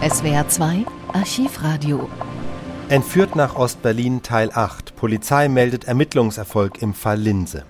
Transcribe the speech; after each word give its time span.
SWR 0.00 0.48
2 0.48 0.86
Archivradio. 1.12 2.08
Entführt 2.88 3.34
nach 3.34 3.56
Ostberlin 3.56 4.22
Teil 4.22 4.52
8. 4.54 4.94
Polizei 4.94 5.48
meldet 5.48 5.86
Ermittlungserfolg 5.86 6.80
im 6.80 6.94
Fall 6.94 7.18
Linse. 7.18 7.64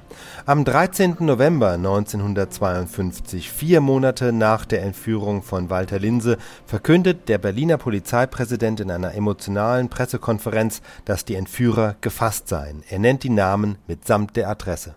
Am 0.45 0.63
13. 0.67 1.17
November 1.21 1.73
1952, 1.73 3.51
vier 3.51 3.81
Monate 3.81 4.35
nach 4.35 4.67
der 4.67 4.83
Entführung 4.83 5.43
von 5.43 5.71
Walter 5.71 5.99
Linse, 5.99 6.37
verkündet 6.67 7.31
der 7.31 7.39
Berliner 7.39 7.79
Polizeipräsident 7.79 8.81
in 8.81 8.91
einer 8.91 9.15
emotionalen 9.15 9.89
Pressekonferenz, 9.89 10.83
dass 11.07 11.25
die 11.25 11.35
Entführer 11.35 11.97
gefasst 12.03 12.49
seien. 12.49 12.83
Er 12.91 12.99
nennt 12.99 13.23
die 13.23 13.31
Namen 13.31 13.79
mitsamt 13.87 14.37
der 14.37 14.51
Adresse. 14.51 14.97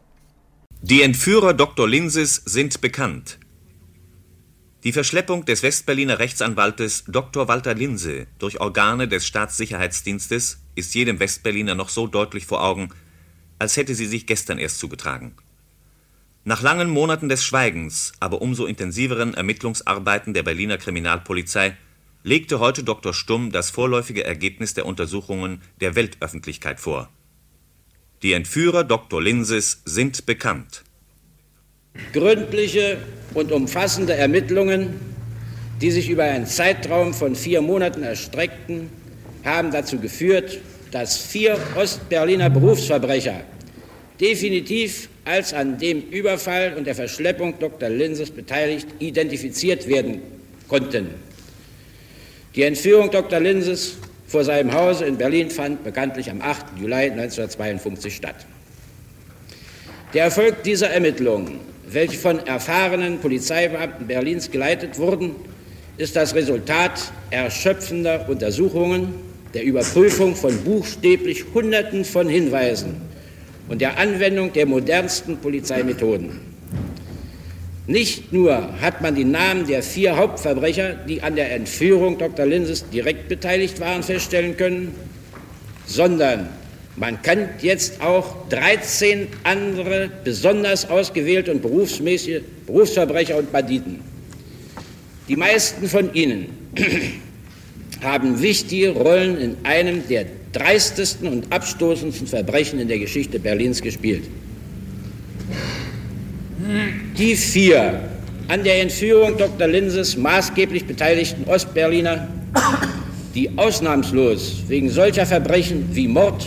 Die 0.81 1.01
Entführer 1.01 1.53
Dr. 1.53 1.87
Linses 1.87 2.35
sind 2.43 2.81
bekannt. 2.81 3.37
Die 4.83 4.93
Verschleppung 4.93 5.45
des 5.45 5.61
Westberliner 5.61 6.17
Rechtsanwaltes 6.17 7.03
Dr. 7.07 7.47
Walter 7.47 7.75
Linse 7.75 8.25
durch 8.39 8.59
Organe 8.59 9.07
des 9.07 9.27
Staatssicherheitsdienstes 9.27 10.59
ist 10.73 10.95
jedem 10.95 11.19
Westberliner 11.19 11.75
noch 11.75 11.89
so 11.89 12.07
deutlich 12.07 12.47
vor 12.47 12.63
Augen, 12.63 12.89
als 13.59 13.77
hätte 13.77 13.93
sie 13.93 14.07
sich 14.07 14.25
gestern 14.25 14.57
erst 14.57 14.79
zugetragen. 14.79 15.35
Nach 16.45 16.63
langen 16.63 16.89
Monaten 16.89 17.29
des 17.29 17.43
Schweigens, 17.43 18.13
aber 18.19 18.41
umso 18.41 18.65
intensiveren 18.65 19.35
Ermittlungsarbeiten 19.35 20.33
der 20.33 20.41
Berliner 20.41 20.79
Kriminalpolizei 20.79 21.77
legte 22.23 22.59
heute 22.59 22.83
Dr. 22.83 23.13
Stumm 23.13 23.51
das 23.51 23.69
vorläufige 23.69 24.23
Ergebnis 24.23 24.73
der 24.73 24.87
Untersuchungen 24.87 25.61
der 25.79 25.95
Weltöffentlichkeit 25.95 26.79
vor. 26.79 27.07
Die 28.23 28.33
Entführer 28.33 28.83
Dr. 28.83 29.21
Linses 29.21 29.83
sind 29.85 30.25
bekannt. 30.25 30.83
Gründliche 32.13 32.97
und 33.33 33.51
umfassende 33.51 34.13
Ermittlungen, 34.13 34.99
die 35.81 35.91
sich 35.91 36.09
über 36.09 36.23
einen 36.23 36.45
Zeitraum 36.45 37.13
von 37.13 37.35
vier 37.35 37.61
Monaten 37.61 38.03
erstreckten, 38.03 38.89
haben 39.43 39.71
dazu 39.71 39.97
geführt, 39.99 40.59
dass 40.91 41.17
vier 41.17 41.57
Ostberliner 41.75 42.49
Berufsverbrecher 42.49 43.41
definitiv 44.19 45.09
als 45.25 45.53
an 45.53 45.77
dem 45.77 46.01
Überfall 46.01 46.73
und 46.77 46.85
der 46.85 46.95
Verschleppung 46.95 47.55
Dr. 47.59 47.89
Linses 47.89 48.29
beteiligt 48.29 48.87
identifiziert 48.99 49.87
werden 49.87 50.21
konnten. 50.67 51.09
Die 52.55 52.63
Entführung 52.63 53.09
Dr. 53.09 53.39
Linses 53.39 53.97
vor 54.27 54.43
seinem 54.43 54.73
Hause 54.73 55.05
in 55.05 55.17
Berlin 55.17 55.49
fand 55.49 55.83
bekanntlich 55.83 56.29
am 56.29 56.41
8. 56.41 56.79
Juli 56.79 56.93
1952 56.93 58.15
statt. 58.15 58.45
Der 60.13 60.25
Erfolg 60.25 60.63
dieser 60.63 60.89
Ermittlungen, 60.89 61.59
welche 61.91 62.17
von 62.17 62.45
erfahrenen 62.45 63.19
Polizeibeamten 63.19 64.07
Berlins 64.07 64.49
geleitet 64.49 64.97
wurden, 64.97 65.35
ist 65.97 66.15
das 66.15 66.33
Resultat 66.35 67.11
erschöpfender 67.29 68.27
Untersuchungen, 68.29 69.13
der 69.53 69.63
Überprüfung 69.63 70.35
von 70.35 70.57
buchstäblich 70.63 71.45
Hunderten 71.53 72.05
von 72.05 72.29
Hinweisen 72.29 73.01
und 73.67 73.81
der 73.81 73.97
Anwendung 73.97 74.53
der 74.53 74.65
modernsten 74.65 75.37
Polizeimethoden. 75.37 76.39
Nicht 77.87 78.31
nur 78.31 78.79
hat 78.79 79.01
man 79.01 79.15
die 79.15 79.25
Namen 79.25 79.67
der 79.67 79.83
vier 79.83 80.15
Hauptverbrecher, 80.15 80.93
die 80.93 81.21
an 81.21 81.35
der 81.35 81.51
Entführung 81.53 82.17
Dr. 82.17 82.45
Linses 82.45 82.89
direkt 82.89 83.27
beteiligt 83.27 83.79
waren, 83.81 84.03
feststellen 84.03 84.55
können, 84.55 84.95
sondern 85.85 86.47
man 86.97 87.21
kann 87.21 87.49
jetzt 87.61 88.01
auch 88.01 88.47
13 88.49 89.27
andere 89.43 90.09
besonders 90.23 90.89
ausgewählte 90.89 91.51
und 91.51 91.61
berufsmäßige 91.61 92.41
Berufsverbrecher 92.65 93.37
und 93.37 93.51
Banditen. 93.51 93.99
Die 95.27 95.35
meisten 95.35 95.87
von 95.87 96.13
ihnen 96.13 96.47
haben 98.01 98.41
wichtige 98.41 98.89
Rollen 98.89 99.37
in 99.37 99.57
einem 99.63 100.07
der 100.07 100.25
dreistesten 100.51 101.27
und 101.27 101.51
abstoßendsten 101.51 102.27
Verbrechen 102.27 102.79
in 102.79 102.87
der 102.87 102.99
Geschichte 102.99 103.39
Berlins 103.39 103.81
gespielt. 103.81 104.23
Die 107.17 107.35
vier 107.35 108.01
an 108.47 108.63
der 108.63 108.81
Entführung 108.81 109.37
Dr. 109.37 109.67
Linses 109.67 110.17
maßgeblich 110.17 110.85
beteiligten 110.85 111.45
Ostberliner, 111.45 112.27
die 113.33 113.49
ausnahmslos 113.57 114.63
wegen 114.67 114.89
solcher 114.89 115.25
Verbrechen 115.25 115.87
wie 115.93 116.07
Mord, 116.07 116.45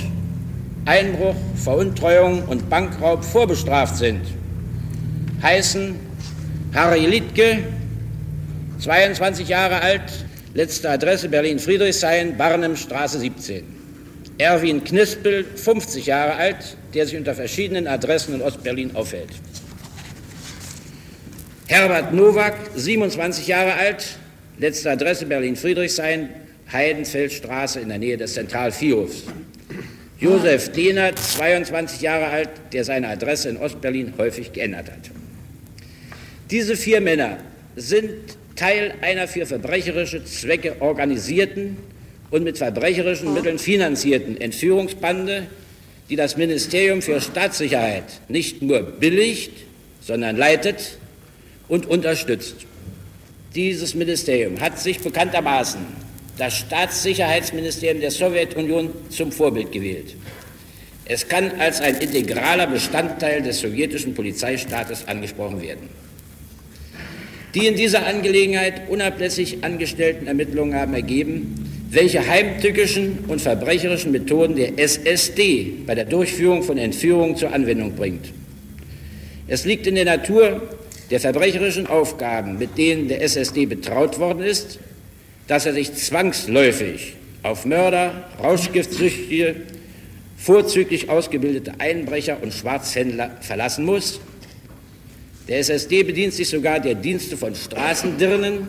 Einbruch, 0.86 1.36
Veruntreuung 1.56 2.42
und 2.44 2.68
Bankraub 2.68 3.24
vorbestraft 3.24 3.96
sind, 3.96 4.20
heißen 5.42 5.94
Harry 6.74 7.06
Littke, 7.06 7.64
22 8.80 9.48
Jahre 9.48 9.80
alt, 9.80 10.24
letzte 10.52 10.90
Adresse 10.90 11.28
Berlin-Friedrichshain, 11.28 12.36
Barnemstraße 12.36 13.18
17. 13.18 13.64
Erwin 14.36 14.84
Knispel, 14.84 15.44
50 15.44 16.06
Jahre 16.06 16.34
alt, 16.34 16.76
der 16.92 17.06
sich 17.06 17.16
unter 17.16 17.34
verschiedenen 17.34 17.86
Adressen 17.86 18.34
in 18.34 18.42
Ostberlin 18.42 18.94
aufhält. 18.94 19.30
Herbert 21.66 22.12
Nowak, 22.12 22.54
27 22.74 23.46
Jahre 23.46 23.74
alt, 23.74 24.18
letzte 24.58 24.90
Adresse 24.90 25.24
Berlin-Friedrichshain, 25.26 26.28
Heidenfeldstraße 26.70 27.80
in 27.80 27.88
der 27.88 27.98
Nähe 27.98 28.16
des 28.16 28.34
Zentralviehhofs. 28.34 29.24
Josef 30.24 30.72
Dehnert, 30.72 31.18
22 31.18 32.00
Jahre 32.00 32.28
alt, 32.28 32.48
der 32.72 32.82
seine 32.82 33.08
Adresse 33.08 33.50
in 33.50 33.58
Ostberlin 33.58 34.14
häufig 34.16 34.54
geändert 34.54 34.90
hat. 34.90 35.10
Diese 36.50 36.76
vier 36.76 37.02
Männer 37.02 37.36
sind 37.76 38.10
Teil 38.56 38.94
einer 39.02 39.28
für 39.28 39.44
verbrecherische 39.44 40.24
Zwecke 40.24 40.80
organisierten 40.80 41.76
und 42.30 42.42
mit 42.42 42.56
verbrecherischen 42.56 43.34
Mitteln 43.34 43.58
finanzierten 43.58 44.40
Entführungsbande, 44.40 45.46
die 46.08 46.16
das 46.16 46.38
Ministerium 46.38 47.02
für 47.02 47.20
Staatssicherheit 47.20 48.04
nicht 48.28 48.62
nur 48.62 48.80
billigt, 48.80 49.52
sondern 50.00 50.38
leitet 50.38 50.96
und 51.68 51.84
unterstützt. 51.84 52.64
Dieses 53.54 53.94
Ministerium 53.94 54.58
hat 54.58 54.78
sich 54.78 55.00
bekanntermaßen 55.00 56.03
das 56.38 56.56
Staatssicherheitsministerium 56.58 58.00
der 58.00 58.10
Sowjetunion 58.10 58.90
zum 59.10 59.30
Vorbild 59.30 59.72
gewählt. 59.72 60.16
Es 61.06 61.28
kann 61.28 61.52
als 61.58 61.80
ein 61.80 61.96
integraler 61.96 62.66
Bestandteil 62.66 63.42
des 63.42 63.60
sowjetischen 63.60 64.14
Polizeistaates 64.14 65.06
angesprochen 65.06 65.60
werden. 65.60 65.88
Die 67.54 67.66
in 67.66 67.76
dieser 67.76 68.06
Angelegenheit 68.06 68.88
unablässig 68.88 69.62
angestellten 69.62 70.26
Ermittlungen 70.26 70.74
haben 70.74 70.94
ergeben, 70.94 71.54
welche 71.90 72.26
heimtückischen 72.26 73.18
und 73.28 73.40
verbrecherischen 73.40 74.10
Methoden 74.10 74.56
der 74.56 74.78
SSD 74.78 75.72
bei 75.86 75.94
der 75.94 76.06
Durchführung 76.06 76.64
von 76.64 76.78
Entführungen 76.78 77.36
zur 77.36 77.52
Anwendung 77.52 77.94
bringt. 77.94 78.32
Es 79.46 79.64
liegt 79.64 79.86
in 79.86 79.94
der 79.94 80.06
Natur 80.06 80.62
der 81.10 81.20
verbrecherischen 81.20 81.86
Aufgaben, 81.86 82.58
mit 82.58 82.76
denen 82.76 83.08
der 83.08 83.22
SSD 83.22 83.66
betraut 83.66 84.18
worden 84.18 84.42
ist, 84.42 84.80
dass 85.46 85.66
er 85.66 85.74
sich 85.74 85.94
zwangsläufig 85.94 87.14
auf 87.42 87.66
Mörder, 87.66 88.28
Rauschgiftsüchtige, 88.42 89.56
vorzüglich 90.36 91.08
ausgebildete 91.08 91.74
Einbrecher 91.78 92.42
und 92.42 92.52
Schwarzhändler 92.52 93.30
verlassen 93.40 93.84
muss. 93.84 94.20
Der 95.48 95.58
SSD 95.58 96.02
bedient 96.02 96.32
sich 96.32 96.48
sogar 96.48 96.80
der 96.80 96.94
Dienste 96.94 97.36
von 97.36 97.54
Straßendirnen 97.54 98.68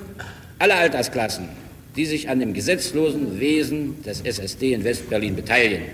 aller 0.59 0.75
Altersklassen 0.75 1.49
die 1.95 2.05
sich 2.05 2.29
an 2.29 2.39
dem 2.39 2.53
gesetzlosen 2.53 3.39
Wesen 3.39 4.01
des 4.03 4.21
SSD 4.21 4.73
in 4.73 4.83
Westberlin 4.83 5.35
beteiligen. 5.35 5.85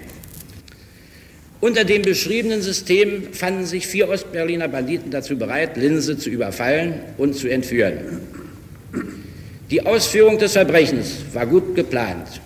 Unter 1.60 1.84
dem 1.84 2.02
beschriebenen 2.02 2.64
System 2.64 3.34
fanden 3.34 3.68
sich 3.68 3.86
vier 3.86 4.10
Ostberliner 4.10 4.68
Banditen 4.68 5.12
dazu 5.12 5.38
bereit, 5.38 5.78
Linse 5.78 6.18
zu 6.18 6.32
überfallen 6.32 6.96
und 7.18 7.36
zu 7.36 7.48
entführen. 7.48 8.20
Die 9.72 9.86
Ausführung 9.86 10.38
des 10.38 10.52
Verbrechens 10.52 11.16
war 11.32 11.46
gut 11.46 11.76
geplant. 11.76 12.42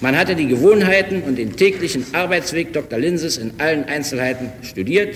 Man 0.00 0.16
hatte 0.16 0.34
die 0.34 0.46
Gewohnheiten 0.46 1.22
und 1.24 1.36
den 1.36 1.54
täglichen 1.54 2.06
Arbeitsweg 2.14 2.72
Dr. 2.72 2.98
Linses 2.98 3.36
in 3.36 3.52
allen 3.58 3.84
Einzelheiten 3.84 4.50
studiert 4.62 5.14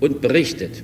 und 0.00 0.22
berichtet. 0.22 0.82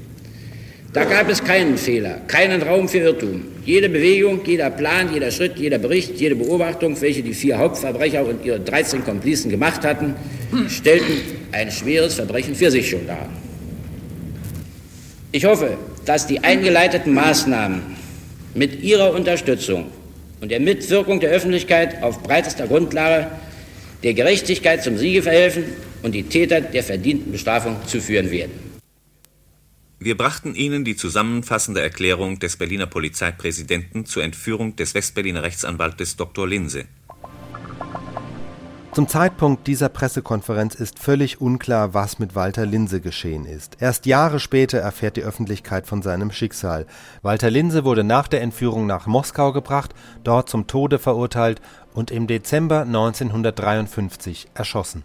Da 0.93 1.05
gab 1.05 1.31
es 1.31 1.43
keinen 1.43 1.79
Fehler, 1.79 2.21
keinen 2.27 2.61
Raum 2.61 2.91
für 2.91 2.99
Irrtum. 2.99 3.45
Jede 3.65 3.89
Bewegung, 3.89 4.41
jeder 4.45 4.69
Plan, 4.69 5.15
jeder 5.15 5.31
Schritt, 5.31 5.57
jeder 5.57 5.79
Bericht, 5.79 6.21
jede 6.21 6.37
Beobachtung, 6.37 7.01
welche 7.01 7.23
die 7.23 7.33
vier 7.33 7.57
Hauptverbrecher 7.57 8.27
und 8.27 8.45
ihre 8.45 8.61
13 8.61 9.03
Komplizen 9.03 9.51
gemacht 9.51 9.83
hatten, 9.83 10.15
stellten 10.69 11.23
ein 11.53 11.71
schweres 11.71 12.15
Verbrechen 12.15 12.55
für 12.55 12.71
sich 12.71 12.91
schon 12.91 13.07
dar. 13.07 13.31
Ich 15.33 15.47
hoffe, 15.47 15.79
dass 16.05 16.27
die 16.27 16.45
eingeleiteten 16.45 17.15
Maßnahmen 17.15 17.98
mit 18.55 18.83
Ihrer 18.83 19.13
Unterstützung 19.13 19.91
und 20.41 20.51
der 20.51 20.61
Mitwirkung 20.61 21.21
der 21.21 21.31
Öffentlichkeit 21.31 22.03
auf 22.03 22.23
breitester 22.23 22.67
Grundlage 22.67 23.31
der 24.03 24.15
Gerechtigkeit 24.15 24.83
zum 24.83 24.97
Siege 24.97 25.23
verhelfen 25.23 25.65
und 26.03 26.13
die 26.13 26.23
Täter 26.23 26.61
der 26.61 26.83
verdienten 26.83 27.33
Bestrafung 27.33 27.77
zuführen 27.87 28.31
werden. 28.31 28.53
Wir 30.01 30.17
brachten 30.17 30.55
Ihnen 30.55 30.85
die 30.85 30.95
zusammenfassende 30.95 31.81
Erklärung 31.81 32.39
des 32.39 32.57
Berliner 32.57 32.87
Polizeipräsidenten 32.87 34.07
zur 34.07 34.23
Entführung 34.23 34.77
des 34.77 34.95
Westberliner 34.95 35.43
Rechtsanwaltes 35.43 36.17
Dr. 36.17 36.47
Linse. 36.47 36.85
Zum 38.99 39.07
Zeitpunkt 39.07 39.69
dieser 39.69 39.89
Pressekonferenz 39.89 40.75
ist 40.75 40.99
völlig 40.99 41.41
unklar, 41.41 41.95
was 41.95 42.19
mit 42.19 42.35
Walter 42.35 42.67
Linse 42.67 43.01
geschehen 43.01 43.45
ist. 43.45 43.77
Erst 43.79 44.07
Jahre 44.07 44.41
später 44.41 44.79
erfährt 44.79 45.17
die 45.17 45.23
Öffentlichkeit 45.23 45.87
von 45.87 46.03
seinem 46.03 46.33
Schicksal. 46.33 46.85
Walter 47.23 47.49
Linse 47.49 47.85
wurde 47.85 48.03
nach 48.03 48.27
der 48.27 48.43
Entführung 48.43 48.89
nach 48.89 49.07
Moskau 49.07 49.53
gebracht, 49.53 49.95
dort 50.25 50.49
zum 50.49 50.67
Tode 50.67 50.99
verurteilt 50.99 51.61
und 51.95 52.11
im 52.11 52.27
Dezember 52.27 52.81
1953 52.81 54.49
erschossen 54.55 55.05